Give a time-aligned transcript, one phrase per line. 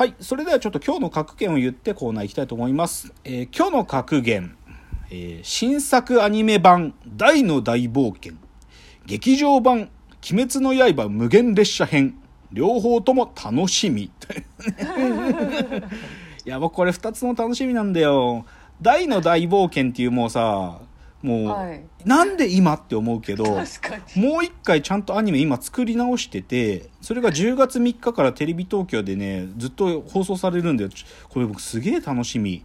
[0.00, 0.14] はい。
[0.18, 3.12] それではちょっと今日の格言を言ってコーナー行きたいと思います。
[3.22, 4.56] えー今日の格言、
[5.10, 8.32] えー新作アニメ版大の大冒険、
[9.04, 9.90] 劇場版
[10.26, 12.14] 鬼滅の刃無限列車編、
[12.50, 14.04] 両方とも楽しみ。
[16.46, 18.46] いや、僕これ二つも楽しみなんだよ。
[18.80, 20.80] 大の大冒険っていうもうさ、
[21.22, 21.82] もう、はい。
[22.04, 23.44] なんで今って思うけど、
[24.16, 32.62] もう一回ちゃんとアニメ今作り直しててそれが10月3日からテレビ東京でねずっと放送されるんでちこれ僕すげえ楽しみ。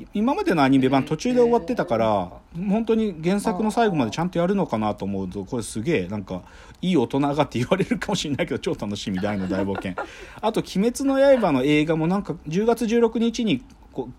[0.00, 6.42] い今までのアニメ版途中で終わってたから本当に原作の最後までちゃんとやるのかなと思うとこれすげえなんか
[6.80, 9.20] いい大人がって言われるかもしれないけど超楽しみ。
[9.20, 9.94] 大の大冒険。
[10.40, 13.62] あと「鬼滅の刃」の映画もなんか10月16日に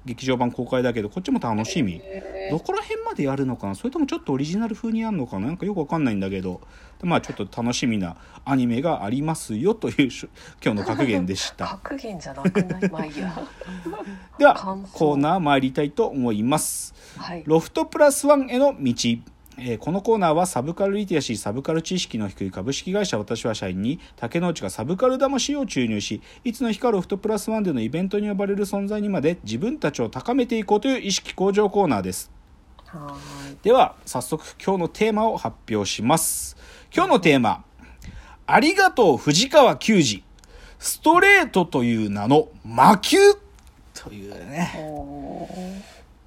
[0.06, 2.02] 劇場版公開だけどこっちも楽しみ。
[2.50, 3.76] どこら辺までやるのかな？
[3.76, 5.48] それともちょっとオリジナル風にやるのかな？
[5.48, 6.62] なんかよくわかんないんだけど。
[7.04, 8.16] まあちょっと楽しみな
[8.46, 10.30] アニメがありますよというし
[10.64, 11.80] 今日の格言でした。
[11.84, 12.90] 格言じゃなくない？
[12.92, 13.34] まあいいや。
[14.38, 14.56] では
[14.94, 16.94] コーナー参りたいと思います。
[17.18, 17.44] はい。
[17.48, 18.94] ロフトプラスワンへの道
[19.58, 32.32] えーこのコーナーはサブカルリテラシーサブカル知識の低い株式会社私は社員に竹之内がサブカル魂を注入しいつの日かロフトプラスワンでのイベントに呼ばれる存在にまで自分たちを高めていこうという意識向上コーナーです。
[32.86, 33.18] は
[33.62, 36.58] では早速今日のテーマを発表します。
[36.94, 37.64] 今日のテーマ
[38.48, 40.24] 「ありがとう藤川球児
[40.80, 43.18] ストレートという名の魔球」
[43.94, 44.74] というね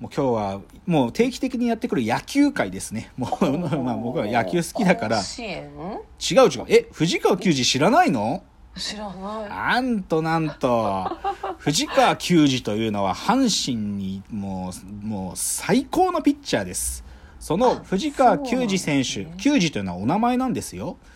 [0.05, 3.10] もう今日はもう定期的にやってくる野球界ですね。
[3.16, 5.19] もうまあ僕は野球好きだから。
[5.19, 6.64] 違う違う。
[6.69, 8.42] え藤川球児知らないの？
[8.77, 9.48] 知らない。
[9.48, 11.11] なんとなんと。
[11.56, 17.02] 藤川球児というのは阪神にもうもう最高のピッチャーです。
[17.41, 19.20] その藤川球児選手。
[19.24, 20.98] ね球児というのはお名前なんですよ。
[21.00, 21.13] あ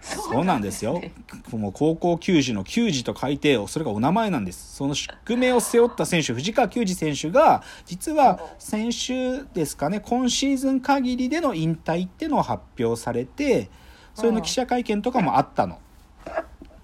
[0.00, 1.12] そうなんですよね。
[1.52, 4.76] もう高校球児の球児と書いて、それがお名前なんです。
[4.76, 13.70] その宿命を背負った選手、藤川球児選手が、実は先週ですかね、今シーズン限りでの引退っていうのを発表されて、
[14.14, 15.78] それの記者会見とかもあったの。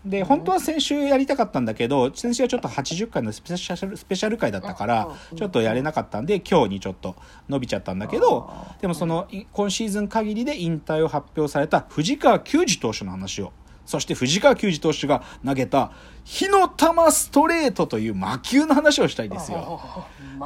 [0.05, 5.35] で本当は先週やりたかったんだけど先週はちょっと80回のスペシャルスペシャル回だったからう。
[5.35, 7.17] んちょっとやれなかったんで今日にちょっと
[7.49, 8.51] 伸びちゃったんだけど
[8.81, 13.53] でもそのい今シーズン限りで引退を発表された藤川球児投手の話を。
[13.85, 15.93] そして藤川球児投手が投げた
[16.23, 19.81] 火の玉ストレートという魔球の話をしたいですよ。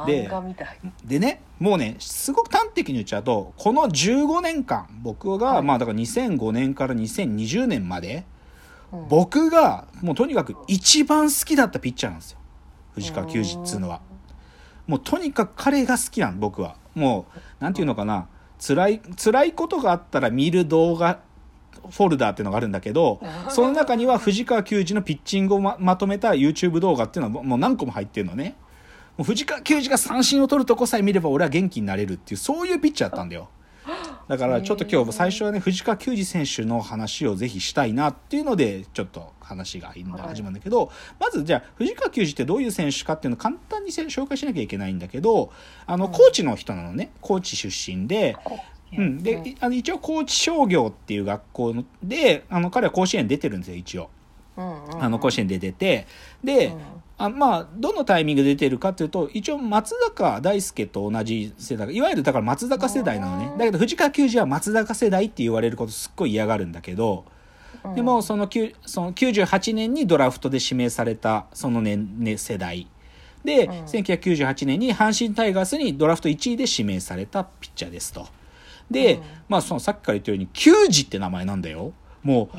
[0.05, 0.31] で
[1.03, 5.63] でねもうねすごく端的に言っちゃうとこの15年間僕が、はい。
[5.63, 8.32] まあだから2005年から2020年まで、うん
[9.09, 12.39] 僕がもうとにかく一番好きだったピッチャーなんですよ。
[12.93, 14.01] 藤川球児っつうのは。
[14.85, 16.75] もうとにかく彼が好きなの僕は。
[16.93, 18.27] もうなんていうのかな。
[18.65, 21.19] 辛い辛いことがあったら見る動画
[21.89, 28.55] フォルダーっていうのがあるんだけどその中には藤川球児のピッチングをままとめた YouTube 動画っていうのはもう何個も入ってるのね。
[29.17, 33.49] もう藤川球児が三振を取るとこさえ見れば俺は元気になれるっていうそういうピッチャーだったんだよ
[34.27, 40.17] だからちょっと今日最初はね藤川球児選手の話をぜひしたいなっていうのでちょっと話が始ま
[40.47, 45.51] るんだけど、まずじゃあ藤川球児ってどういう選手かっていうのを簡単にせ紹介しなきゃいけないんだけど
[45.85, 48.37] あの高知の人なのね高知出身で。
[48.95, 54.09] うん、であの一応高知商業っていう学校のであの彼は甲子園出てるんですよ一応。
[54.55, 56.05] あの甲子園で出て。
[56.43, 63.45] で、うんあまあどのタイミングで出てるかというと一応松坂大輔と同じ世代いわゆるだから松坂世代なのね。
[63.51, 67.25] うんだけど藤川球児は松坂世代って言われることすっごい嫌がるんだけど、
[67.95, 68.49] でもその
[68.85, 72.87] その98年にドラフトで指名されたその年、ね、世代。
[73.43, 73.71] で、うん。
[73.85, 78.27] 1998年に阪神タイガースにドラフト1位で指名されたピッチャーですと。
[78.89, 79.21] で、うん。
[79.49, 81.93] まあそのさっきから言ったように球児って名前なんだよ。
[82.23, 82.57] もう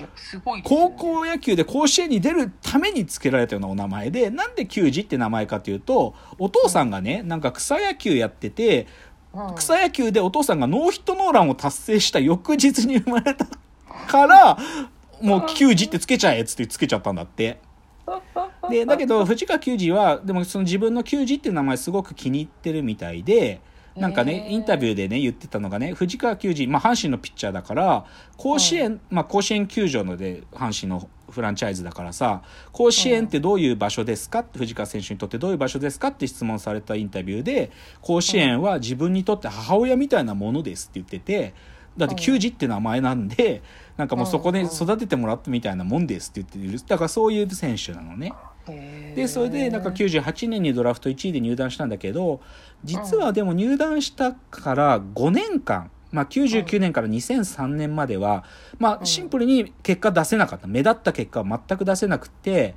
[0.62, 0.94] 高ね。
[0.97, 8.86] 校野球で甲子園に出るために付けられたようなお名前でなんで球児って名前かというとお父さんがねなんか草野球やってて
[9.32, 9.54] うん。
[9.56, 13.47] 草野球でお父さんがノーヒットノーランを達成した翌日に生まれた
[14.06, 14.58] から
[15.22, 17.58] もう球児ってつけちゃえっつってつけちゃったんだって。
[18.70, 23.61] でだけど藤川球児はでもその自分の球児っていう名前すごく気に入ってるみたいで
[23.96, 28.05] なんかねインタビューでね言ってたのがね藤川球児、まあ、阪神のピッチャーだから
[28.37, 32.43] 甲子園、まあ、甲子園球場ので阪神のフランチャイズだからさ
[32.73, 34.41] 甲子園ってどういう場所ですか？
[34.41, 36.08] って藤川選手にとってどういう場所ですか？
[36.08, 37.70] って質問されたインタビューで
[38.00, 41.55] 甲子園は自分にとって母親みたいなものですって言ってて
[41.97, 43.62] だって球児って名前なんで
[43.97, 46.81] なんかもうそこで育ててもらったみたいなもんですって言ってる。
[46.87, 48.32] だからそういう選手なのね。
[49.14, 52.40] でそれでなんか98年にドラフト1位で入団したんだけど
[52.82, 58.44] 実はでも入団したから5年間、まあ、99年から2003年までは、
[58.78, 60.66] まあ、シンプルに結果出せなかった。
[60.66, 62.75] 目立った結果は全く出せなくて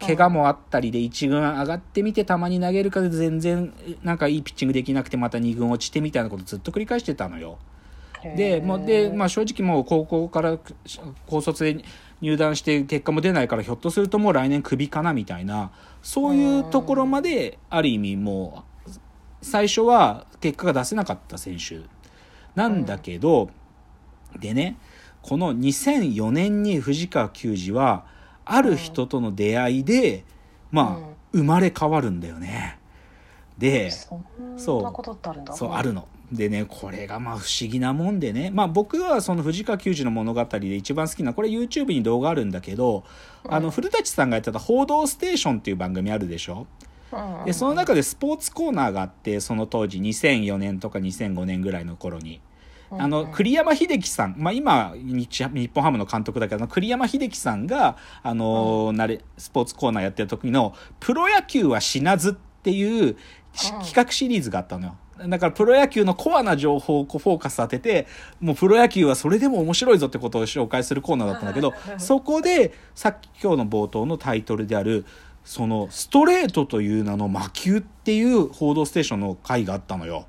[0.00, 3.72] 怪我もあったりで1軍上がってみてたまに投げるかで全然
[4.02, 7.58] なんかいいピッチングできなくてまた2軍落ちてみたいなことずっと繰り返してたのよ。
[8.36, 10.58] でもうで、まあ、正直もう高校から
[11.26, 11.84] 高卒で
[12.20, 15.70] 入団して結果も出ないからひょっとするともう来年クビかなみたいな
[16.02, 18.90] そういうところまである意味もう
[19.42, 21.80] 最初は結果が出せなかった選手
[22.54, 23.48] なんだけど、
[24.38, 24.76] でね
[25.22, 28.04] この2004年に藤川球児は
[28.44, 30.24] ある人との出会いで、
[30.70, 32.79] まあ、生まれ変わるんだよね。
[33.60, 34.16] でそ
[34.80, 35.52] んなことってあるんだ。
[35.52, 36.08] そうあるの。
[36.32, 38.50] でねこれがまあ不思議なもんでね。
[38.50, 43.04] まあ僕はその藤川球児の物語で一番好きなこれ YouTube に動画あるんだけど、
[43.46, 46.66] あの古舘さんがやってた「報道ステーション」っていう番組あるでしょ？
[47.12, 47.44] うん。
[47.44, 52.40] でその中でスポーツコーナーがあってその当時2004年とか2005年ぐらいの頃に。
[52.92, 63.16] あの栗山英樹さん、まあ、今日日本ハムの監督だけど栗山英樹さんがあの、なれスポーツコーナーやってる時の「プロ野球は死なず」っていう
[63.52, 64.96] 企画シリーズがあったのよ。
[65.28, 68.06] だからプロ野球のコアな情報をフォーカス当てて
[68.40, 75.04] もうプロ野球はそれでも面白いぞってことを紹介するコーナーだったんだけどそこでさっき今日の冒頭のタイトルである
[75.44, 80.26] そのストレートという名の魔球っていう「報道ステーション」の回があったのよ。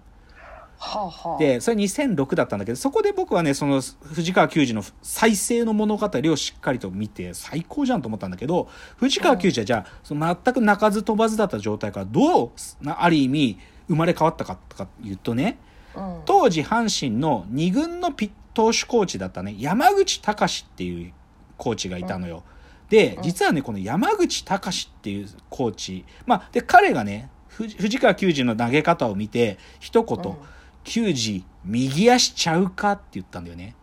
[1.38, 8.68] でそれ2006だったんだけどそこで僕はねその藤川球児の再生の物語をしっかりと見て最高じゃんと思ったんだけど
[8.98, 12.52] 藤川球児はじゃあその全く鳴かず飛ばずだった状態からどう
[12.82, 15.60] なある意味生まれ変わったかとかいうとね
[15.96, 16.22] うん。
[16.26, 21.14] 当時阪神の2軍のピッ投手コーチだったね山口隆っていう
[21.58, 22.44] コーチがいたのよ。
[22.90, 23.24] でうん。
[23.24, 30.38] 実はねこの山口隆っていうコーチまあで彼がね藤藤川球児の投げ方を見て一言、うん
[30.84, 33.76] 球児右足ちゃうかって言ったんだよね。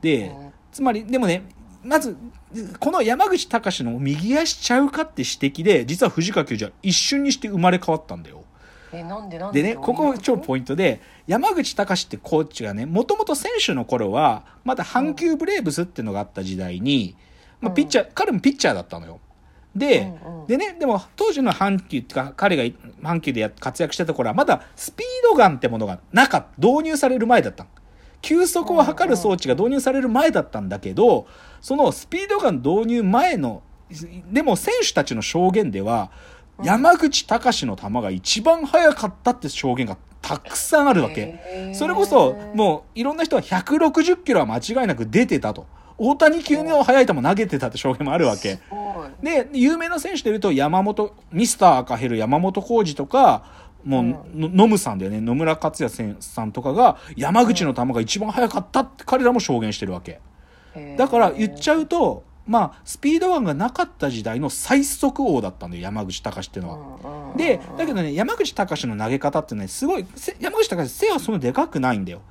[0.00, 1.42] で、うんつまりでもね
[1.82, 2.16] まず
[2.78, 8.44] この山口隆の右足ちゃうかって指摘で実は藤川球児は一瞬にして生まれ変わったんだよ。
[8.92, 17.16] えなんでなんででねここ超ポイントで山口隆ってコーチがねもともと選手の頃はまだ阪急ブレーブスっていうのがあった時代に、
[17.60, 19.20] まあ、うんピッチャー、彼もピッチャーだったのよ。
[19.74, 20.46] で、うんうん。
[20.46, 22.64] でねでも当時の阪急っていうか彼が
[23.02, 27.64] 阪急でや活躍してた頃はまだスピードガンってものがなか導入される前だった。
[27.64, 27.70] の
[28.22, 31.26] 球速を測る装置が導入される前だったんだけど
[31.62, 33.62] そのスピードガン導入前の
[34.30, 36.10] でも選手たちの証言では
[36.58, 36.64] うん。
[36.66, 41.72] 山口隆の球が一番速かったって証言がたくさんあるわけ。
[41.74, 45.66] それこそもういろんな人は160キロは間違いなく出てたと
[46.02, 48.58] 大谷級の速い球投げてたって証言もあるわけ。
[49.22, 53.44] で有名な選手でいうと山本ミスター赤ヘル山本浩二とか
[53.84, 54.10] もう、うん。
[54.34, 55.20] のノムさんだよね。
[55.20, 60.20] 野村克也さんとかが山口の球が一番速かったって彼らも証言してるわけ。
[60.96, 67.36] だから言っちゃうとまあスピードガンがなかった時代の最速王だったんだよ山口隆っていうのは。
[67.36, 72.22] でだけどね山口隆の投げ方ってねすごいせ山口隆背はそんなでかくないんだよ。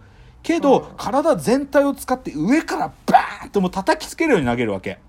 [0.42, 0.86] けど、うん。
[0.96, 5.00] 体全体を使って上からバーンともう叩きつけるように投げるわけ。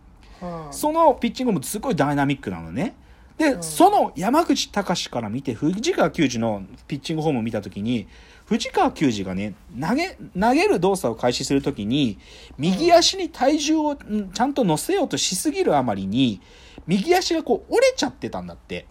[0.42, 2.94] うんそのピッチングもすごいダイナミックなのね。
[3.36, 8.08] で、うんその山口隆から見て、藤川球児のピッチングフォームを見たときに、
[8.46, 12.18] 藤川球児がね、投げ、投げる動作を開始するときに、
[12.58, 16.40] 右足に体重をんちゃんと乗せようとしすぎるあまりに、
[16.86, 18.86] 右足がこう折れちゃってたんだって。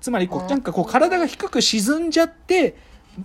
[0.00, 2.76] つまりこう、うんなんかこう体が低く沈んじゃって、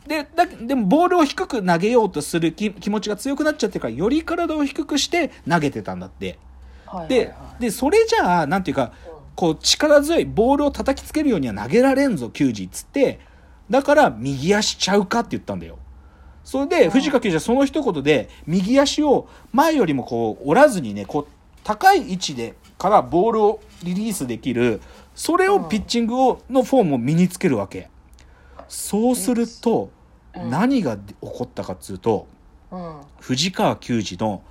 [0.08, 6.38] で、だでもボールを低く投げようとする気気持ちが強くなっちゃってるから、より体を低くして投げてたんだって。
[6.86, 7.62] ではいはいはい。
[7.62, 8.94] でそれじゃあなんていうか
[9.36, 13.20] こう力強いボールを叩きつけるようには投げられんぞ球児っつって。
[13.70, 15.78] だから右足ちゃうかって言ったんだよ。
[16.44, 16.92] それでうん。
[16.92, 21.28] 藤川球児はその一言で右足を前よりもこう折らずにねこう
[21.64, 24.82] 高い位置でからボールをリリースできる
[25.14, 27.90] それをピッチングをのフォームを身につけるわけ
[28.74, 29.92] そうすると
[30.36, 32.28] うん何が起こったかっつうと
[32.72, 34.42] うん藤川球児の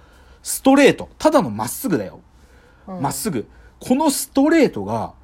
[0.42, 2.20] ストレートただのまっすぐだよ
[2.86, 3.46] うんまっすぐ。
[3.78, 5.14] このストレートが、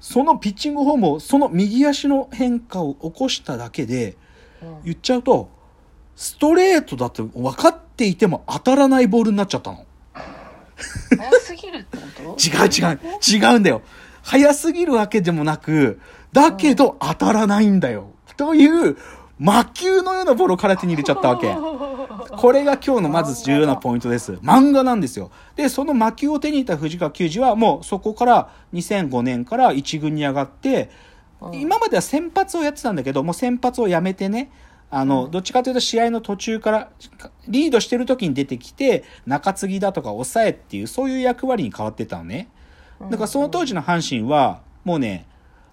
[0.00, 4.16] そのピッチングフォームを、その右足の変化を起こしただけで、
[4.62, 5.48] うん言っちゃうと、
[6.16, 9.86] ストレートだと分かっていても当たらないボールになっちゃったの。
[11.16, 12.02] 早すぎるってこ
[12.36, 12.36] と？
[12.42, 13.00] 違う違う、
[13.52, 13.82] 違うんだよ。
[14.22, 16.00] 速すぎるわけでもなく、
[16.32, 18.10] だけど当たらないんだよ。
[18.40, 18.96] という、
[19.38, 21.54] 魔球のようなボールを空手に入れちゃったわけ。
[21.54, 24.32] これが今日のまず重要なポイントです。
[24.34, 25.30] 漫画なんですよ。
[25.56, 30.90] で、その魔球を手に入れた藤川球児はもうそこから2005年から1軍に上がって、
[31.42, 34.50] うん今までは先発をやってたんだけど、もう先発をやめてね、
[34.90, 36.90] あの、どっちかというと試合の途中から、
[37.48, 42.48] リードしてる時に出てきて、中継ぎだとか抑えっていう、そういう役割に変わってたのね。
[43.00, 45.26] だからその当時の阪神は、もうね、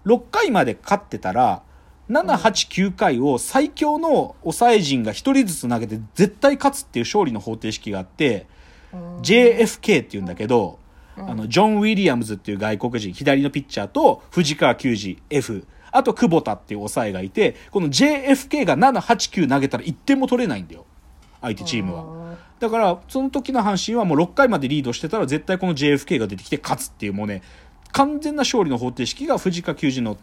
[0.06, 1.62] 6回まで勝ってたら、
[2.10, 8.46] 7、8、9回を最強の抑え陣が1人ずつ投げて絶対勝つっていう勝利の方程式があって、
[8.92, 10.78] うん JFK って言うんだけど、
[11.18, 20.86] うんあの、ジョン・ウィリアムズっていう外国人、左のピッチャーと藤川球児 F、あと久保田っていう抑えがいて、この JFK が7、8、9投げたら1点も取れないんだよ。
[21.42, 22.04] 相手チームは。
[22.04, 22.18] うん
[22.58, 27.42] だから、その時の阪神はもう6回までリードしてたら絶対この JFK が出てきて勝つっていうもうね、
[27.98, 30.16] 完全な勝利の方程式が藤川球児の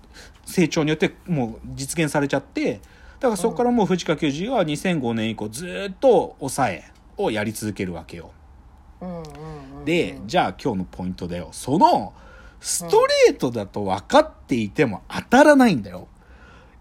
[0.46, 2.79] 成長によってもう実現されちゃって、
[3.20, 6.84] だからそこからもう藤川球児は2005年以降ずっと抑え
[7.17, 8.32] をやり続けるわけよ。
[9.84, 11.50] で、じゃあ今日のポイントだよ。
[11.51, 12.13] その、
[12.62, 16.08] ストレートだと分かっていても当たらないんだよ。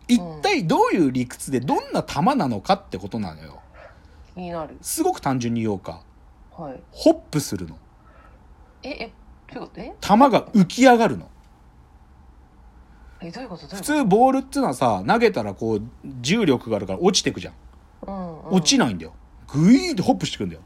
[0.06, 3.60] 一体どういう理屈でどんな球なのかってことなのよ。
[4.32, 6.02] 気になるすごく単純に言おうか。
[6.52, 7.76] はいホップするの。
[8.84, 9.23] ええ
[9.54, 11.28] 球が浮き上がるの。
[13.20, 13.66] えどういうこと？
[13.74, 15.82] 普通ボールっていうのはさ、投げたらこう、
[16.20, 17.54] 重力があるから落ちてくじゃん。
[18.06, 19.14] うんうん落ちないんだよ。
[19.48, 20.60] グイーンってホップしてくんだよ。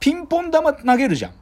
[0.00, 1.32] ピンポン玉投げるじゃん。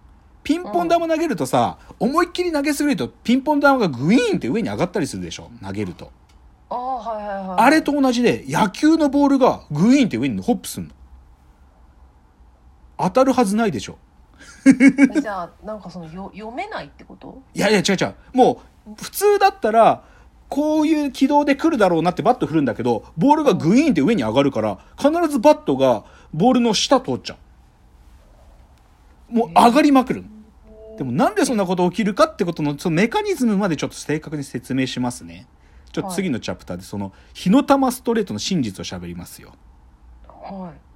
[0.43, 6.11] ピンポン玉投げるとさ、思いっきり投げすぎるとピンポン玉がグイーンって上に上がったりするでしょ投げると。
[6.69, 10.95] ああはいはいはいあれと同じで野球のボールがグイーンって上にホップすんの。
[12.99, 13.99] 当たるはずないでしょ。
[15.17, 17.43] えじゃあなんかそのよ読めないってこと？
[17.55, 18.15] いやいや違う違う。
[18.33, 20.05] もう普通だったら、
[20.49, 27.37] こういう軌道で来るだろうなってバット振るんだけど、ボールがグイーンって上に上がるから、必ずバットがボールの下通っちゃ
[29.31, 29.35] う。
[29.35, 30.25] もう上がりまくる。
[30.99, 35.47] でもなんでそんなこと起きるかってことのそのメカニズムまでちょっと正確に説明しますね。
[35.93, 39.55] ちょっと次のチャプターでその火の玉ストレートの真実を喋りますよ。
[40.27, 40.90] はい